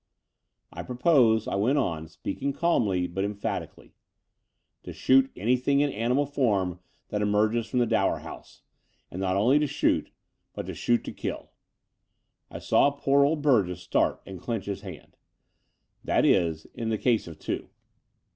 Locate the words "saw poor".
12.57-13.23